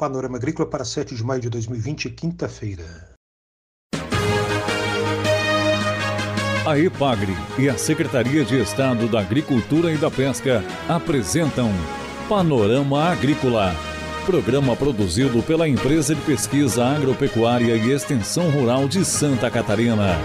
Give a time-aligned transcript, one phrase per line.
[0.00, 3.10] Panorama Agrícola para 7 de maio de 2020, quinta-feira.
[6.66, 11.70] A EPAGRE e a Secretaria de Estado da Agricultura e da Pesca apresentam
[12.30, 13.74] Panorama Agrícola,
[14.24, 20.16] programa produzido pela Empresa de Pesquisa Agropecuária e Extensão Rural de Santa Catarina.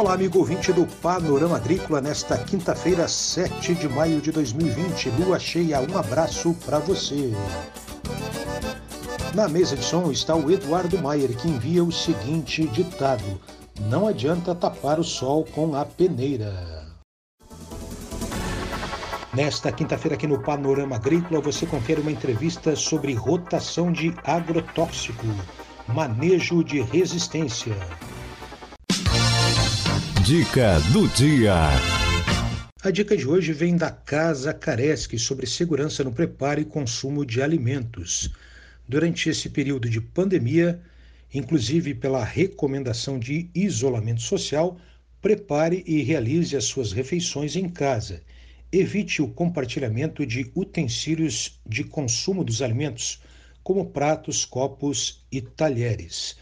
[0.00, 5.78] Olá, amigo ouvinte do Panorama Agrícola, nesta quinta-feira, 7 de maio de 2020, lua cheia.
[5.78, 7.34] Um abraço para você.
[9.34, 13.38] Na mesa de som está o Eduardo Maier, que envia o seguinte ditado:
[13.90, 16.86] Não adianta tapar o sol com a peneira.
[19.34, 25.26] Nesta quinta-feira, aqui no Panorama Agrícola, você confere uma entrevista sobre rotação de agrotóxico,
[25.86, 27.76] manejo de resistência.
[30.24, 31.54] Dica do dia.
[32.82, 37.40] A dica de hoje vem da Casa Caresque sobre segurança no preparo e consumo de
[37.40, 38.30] alimentos.
[38.86, 40.80] Durante esse período de pandemia,
[41.32, 44.78] inclusive pela recomendação de isolamento social,
[45.22, 48.22] prepare e realize as suas refeições em casa.
[48.70, 53.22] Evite o compartilhamento de utensílios de consumo dos alimentos,
[53.62, 56.36] como pratos, copos e talheres.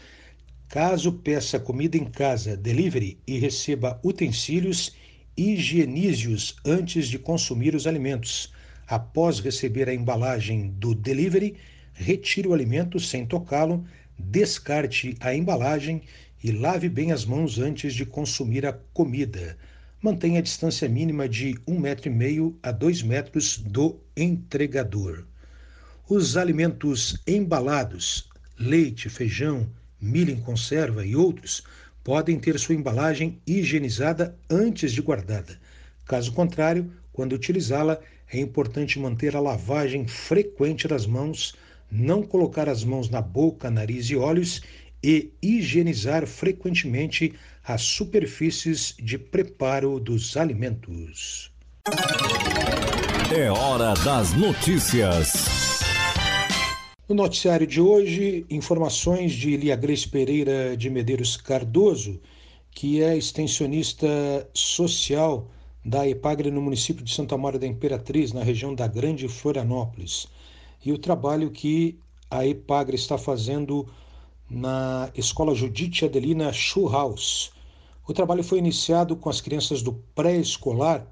[0.69, 4.95] Caso peça comida em casa, delivery e receba utensílios,
[5.35, 8.53] higienize-os antes de consumir os alimentos.
[8.85, 11.55] Após receber a embalagem do delivery,
[11.91, 13.83] retire o alimento sem tocá-lo,
[14.15, 16.03] descarte a embalagem
[16.43, 19.57] e lave bem as mãos antes de consumir a comida.
[19.99, 25.25] Mantenha a distância mínima de um metro meio a dois metros do entregador.
[26.07, 29.67] Os alimentos embalados, leite, feijão,
[30.01, 31.63] milho em conserva e outros
[32.03, 35.59] podem ter sua embalagem higienizada antes de guardada.
[36.05, 37.99] Caso contrário, quando utilizá-la,
[38.31, 41.53] é importante manter a lavagem frequente das mãos,
[41.91, 44.61] não colocar as mãos na boca, nariz e olhos
[45.03, 51.51] e higienizar frequentemente as superfícies de preparo dos alimentos.
[53.31, 55.58] É hora das notícias.
[57.09, 62.21] No noticiário de hoje, informações de Lia Grace Pereira de Medeiros Cardoso,
[62.69, 64.07] que é extensionista
[64.53, 65.47] social
[65.83, 70.27] da EPAGRE no município de Santa Maria da Imperatriz, na região da Grande Florianópolis,
[70.85, 71.97] e o trabalho que
[72.29, 73.87] a EPAGRE está fazendo
[74.47, 77.51] na Escola Judite Adelina Schulhaus.
[78.07, 81.07] O trabalho foi iniciado com as crianças do pré-escolar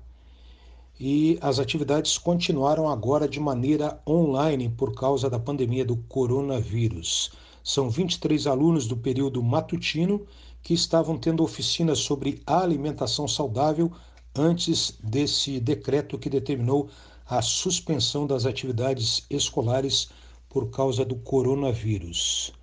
[0.99, 7.31] e as atividades continuaram agora de maneira online por causa da pandemia do coronavírus.
[7.63, 10.25] São 23 alunos do período matutino
[10.63, 13.91] que estavam tendo oficinas sobre alimentação saudável
[14.35, 16.89] antes desse decreto que determinou
[17.25, 20.09] a suspensão das atividades escolares
[20.49, 22.53] por causa do coronavírus.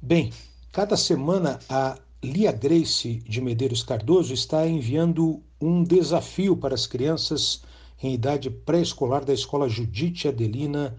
[0.00, 0.32] Bem,
[0.72, 7.62] cada semana a Lia Grace de Medeiros Cardoso está enviando um desafio para as crianças
[8.02, 10.96] em idade pré-escolar da Escola Judite Adelina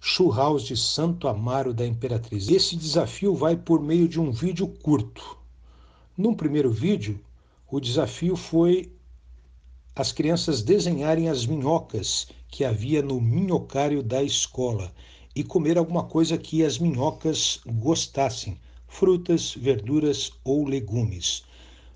[0.00, 2.48] Churraus de Santo Amaro da Imperatriz.
[2.48, 5.36] Esse desafio vai por meio de um vídeo curto.
[6.16, 7.18] Num primeiro vídeo,
[7.68, 8.92] o desafio foi
[9.94, 14.92] as crianças desenharem as minhocas que havia no minhocário da escola
[15.34, 21.42] e comer alguma coisa que as minhocas gostassem, frutas, verduras ou legumes.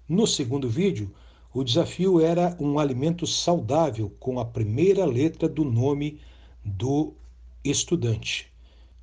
[0.09, 1.15] No segundo vídeo,
[1.53, 6.21] o desafio era um alimento saudável com a primeira letra do nome
[6.65, 7.13] do
[7.65, 8.47] estudante.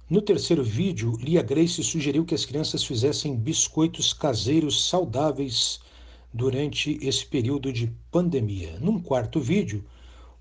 [0.10, 5.82] No terceiro vídeo, Lia Grace sugeriu que as crianças fizessem biscoitos caseiros saudáveis
[6.34, 8.80] durante esse período de pandemia.
[8.80, 9.84] Num quarto vídeo,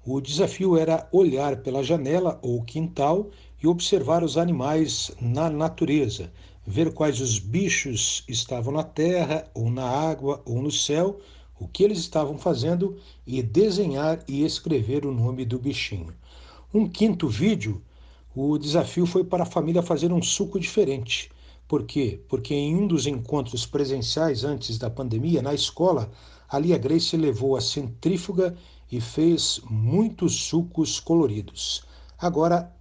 [0.05, 3.31] o desafio era olhar pela janela ou quintal
[3.61, 6.33] e observar os animais na natureza,
[6.65, 11.19] ver quais os bichos estavam na terra, ou na água, ou no céu,
[11.59, 16.15] o que eles estavam fazendo e desenhar e escrever o nome do bichinho.
[16.73, 17.83] Um quinto vídeo,
[18.35, 21.31] o desafio foi para a família fazer um suco diferente.
[21.67, 22.21] Por quê?
[22.29, 26.11] Porque em um dos encontros presenciais antes da pandemia, na escola,
[26.49, 28.57] a Lia Grace levou a centrífuga
[28.91, 31.83] e fez muitos sucos coloridos.
[32.19, 32.73] Agora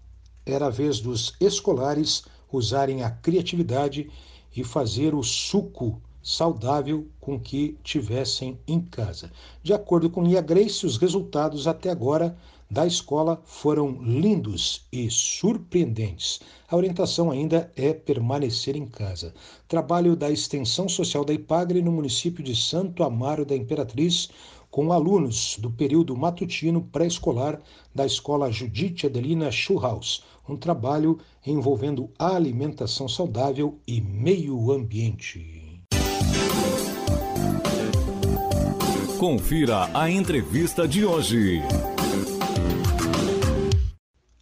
[0.46, 4.10] era a vez dos escolares usarem a criatividade
[4.56, 9.32] e fazer o suco saudável com que tivessem em casa.
[9.62, 12.36] De acordo com Lia Grace, os resultados até agora
[12.68, 16.40] da escola foram lindos e surpreendentes.
[16.68, 19.36] A orientação ainda é permanecer em casa.
[19.68, 24.28] Trabalho da Extensão Social da Ipagre no município de Santo Amaro da Imperatriz,
[24.72, 27.62] com alunos do período matutino pré-escolar
[27.94, 35.65] da Escola Judite Adelina Schulhaus, um trabalho envolvendo alimentação saudável e meio ambiente.
[39.28, 41.60] Confira a entrevista de hoje.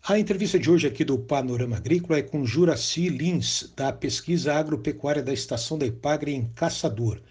[0.06, 5.24] A entrevista de hoje aqui do Panorama Agrícola é com Juraci Lins, da Pesquisa Agropecuária
[5.24, 7.22] da Estação da Ipagre em Caçador.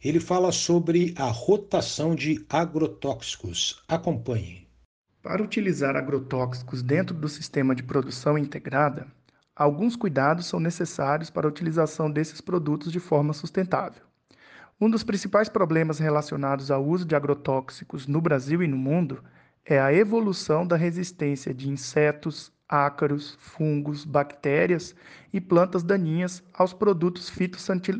[0.00, 3.82] Ele fala sobre a rotação de agrotóxicos.
[3.88, 4.68] Acompanhe.
[5.20, 9.08] Para utilizar agrotóxicos dentro do sistema de produção integrada,
[9.56, 14.11] alguns cuidados são necessários para a utilização desses produtos de forma sustentável.
[14.82, 19.22] Um dos principais problemas relacionados ao uso de agrotóxicos no Brasil e no mundo
[19.64, 24.92] é a evolução da resistência de insetos, ácaros, fungos, bactérias
[25.32, 27.30] e plantas daninhas aos produtos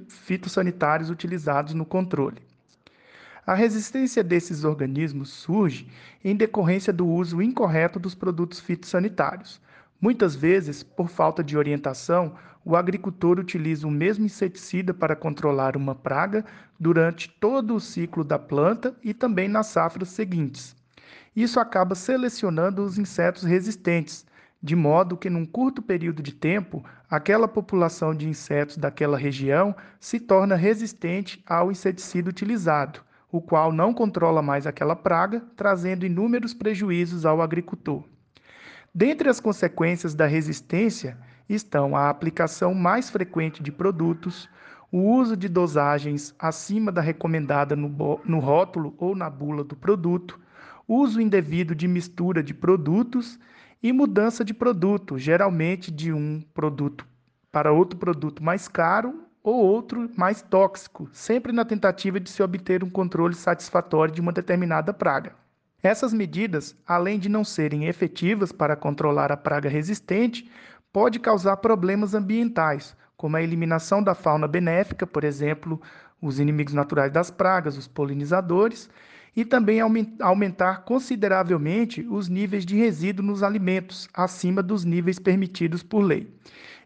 [0.08, 2.42] fitossanitários utilizados no controle.
[3.46, 5.86] A resistência desses organismos surge
[6.24, 9.60] em decorrência do uso incorreto dos produtos fitossanitários.
[10.00, 15.94] Muitas vezes, por falta de orientação, o agricultor utiliza o mesmo inseticida para controlar uma
[15.94, 16.44] praga
[16.78, 20.76] durante todo o ciclo da planta e também nas safras seguintes.
[21.34, 24.26] Isso acaba selecionando os insetos resistentes,
[24.62, 30.20] de modo que, num curto período de tempo, aquela população de insetos daquela região se
[30.20, 33.00] torna resistente ao inseticida utilizado,
[33.30, 38.04] o qual não controla mais aquela praga, trazendo inúmeros prejuízos ao agricultor.
[38.94, 41.16] Dentre as consequências da resistência,
[41.54, 44.48] estão a aplicação mais frequente de produtos,
[44.90, 50.38] o uso de dosagens acima da recomendada no, no rótulo ou na bula do produto,
[50.86, 53.38] uso indevido de mistura de produtos
[53.82, 57.06] e mudança de produto, geralmente de um produto
[57.50, 62.84] para outro produto mais caro ou outro mais tóxico, sempre na tentativa de se obter
[62.84, 65.34] um controle satisfatório de uma determinada praga.
[65.82, 70.48] Essas medidas, além de não serem efetivas para controlar a praga resistente,
[70.92, 75.80] pode causar problemas ambientais, como a eliminação da fauna benéfica, por exemplo,
[76.20, 78.90] os inimigos naturais das pragas, os polinizadores,
[79.34, 79.80] e também
[80.20, 86.28] aumentar consideravelmente os níveis de resíduo nos alimentos, acima dos níveis permitidos por lei.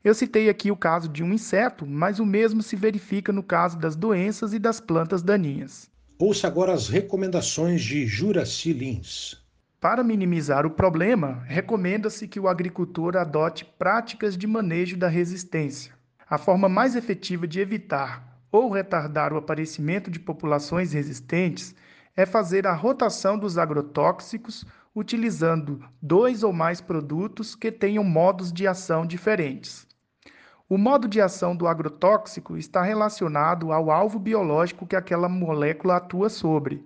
[0.04, 3.76] Eu citei aqui o caso de um inseto, mas o mesmo se verifica no caso
[3.76, 5.90] das doenças e das plantas daninhas.
[6.18, 9.44] Ouça agora as recomendações de Juraci Lins.
[9.88, 15.94] Para minimizar o problema, recomenda-se que o agricultor adote práticas de manejo da resistência.
[16.28, 21.72] A forma mais efetiva de evitar ou retardar o aparecimento de populações resistentes
[22.16, 28.66] é fazer a rotação dos agrotóxicos utilizando dois ou mais produtos que tenham modos de
[28.66, 29.86] ação diferentes.
[30.68, 36.28] O modo de ação do agrotóxico está relacionado ao alvo biológico que aquela molécula atua
[36.28, 36.84] sobre.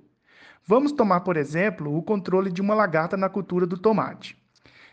[0.66, 4.36] Vamos tomar, por exemplo, o controle de uma lagarta na cultura do tomate.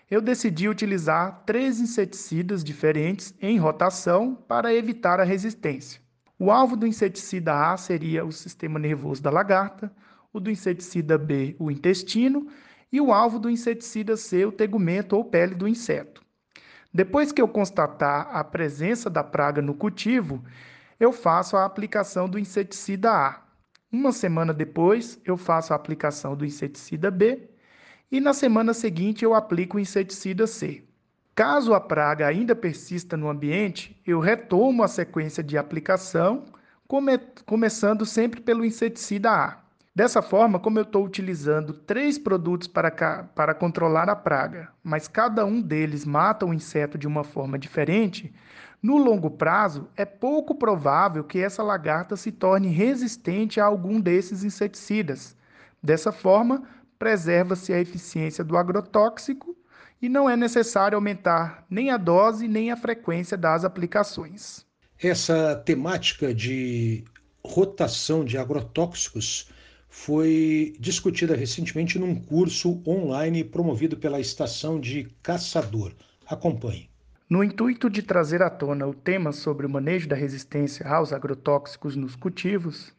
[0.09, 6.01] Eu decidi utilizar três inseticidas diferentes em rotação para evitar a resistência.
[6.39, 9.91] O alvo do inseticida A seria o sistema nervoso da lagarta,
[10.31, 12.47] o do inseticida B, o intestino,
[12.91, 16.23] e o alvo do inseticida C, o tegumento ou pele do inseto.
[16.93, 20.43] Depois que eu constatar a presença da praga no cultivo,
[20.99, 23.46] eu faço a aplicação do inseticida A.
[23.91, 27.49] Uma semana depois, eu faço a aplicação do inseticida B
[28.11, 30.83] e na semana seguinte eu aplico o inseticida C.
[31.33, 36.43] Caso a praga ainda persista no ambiente, eu retomo a sequência de aplicação,
[36.85, 39.57] come começando sempre pelo inseticida A.
[39.95, 45.45] Dessa forma, como eu estou utilizando três produtos para, para controlar a praga, mas cada
[45.45, 48.33] um deles mata o inseto de uma forma diferente,
[48.81, 54.43] no longo prazo é pouco provável que essa lagarta se torne resistente a algum desses
[54.43, 55.35] inseticidas.
[55.81, 56.63] Dessa forma,
[56.97, 59.55] preserva-se a eficiência do agrotóxico
[60.01, 64.65] e não é necessário aumentar nem a dose nem a frequência das aplicações.
[65.01, 67.03] Essa temática de
[67.43, 69.49] rotação de agrotóxicos
[69.89, 75.93] foi discutida recentemente num curso online promovido pela Estação de Caçador.
[76.27, 76.89] Acompanhe.
[77.29, 81.93] No intuito de trazer à tona o tema sobre o manejo da resistência aos agrotóxicos
[81.93, 82.93] nos cultivos,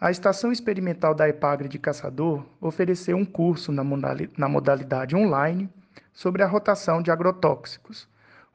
[0.00, 5.68] a Estação Experimental da EPAGRE de Caçador ofereceu um curso na modalidade online
[6.12, 8.06] sobre a rotação de agrotóxicos.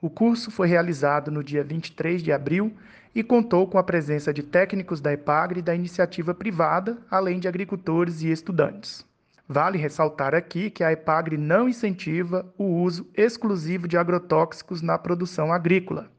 [0.01, 2.73] O curso foi realizado no dia 23 de abril
[3.13, 7.49] e contou com a presença de técnicos da EPAGRE e da iniciativa privada, além de
[7.49, 9.05] agricultores e estudantes.
[9.49, 15.53] Vale ressaltar aqui que a EPAGRE não incentiva o uso exclusivo de agrotóxicos na produção
[15.53, 16.11] agrícola.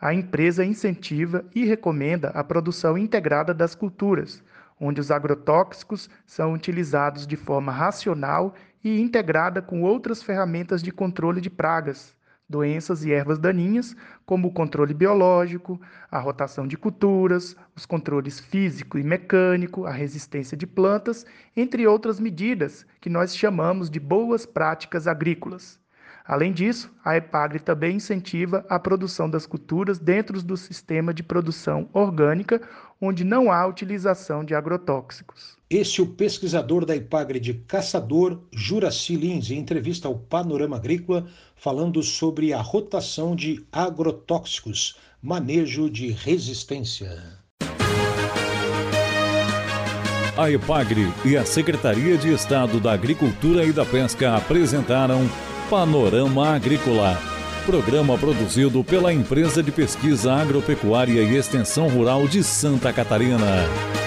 [0.00, 4.42] A empresa incentiva e recomenda a produção integrada das culturas,
[4.80, 11.40] onde os agrotóxicos são utilizados de forma racional e integrada com outras ferramentas de controle
[11.42, 12.16] de pragas,
[12.52, 15.80] doenças e ervas daninhas, como o controle biológico,
[16.10, 21.24] a rotação de culturas, os controles físico e mecânico, a resistência de plantas,
[21.56, 25.80] entre outras medidas que nós chamamos de boas práticas agrícolas.
[26.24, 31.88] Além disso, a EPAGRE também incentiva a produção das culturas dentro do sistema de produção
[31.92, 32.60] orgânica,
[33.00, 35.58] onde não há utilização de agrotóxicos.
[35.74, 41.26] Este é o pesquisador da EPAGRE de Caçador, Juraci Lins, em entrevista ao Panorama Agrícola,
[41.56, 47.18] falando sobre a rotação de agrotóxicos, manejo de resistência.
[50.36, 55.26] A EPAGRE e a Secretaria de Estado da Agricultura e da Pesca apresentaram
[55.70, 57.18] Panorama Agrícola.
[57.64, 64.01] Programa produzido pela Empresa de Pesquisa Agropecuária e Extensão Rural de Santa Catarina.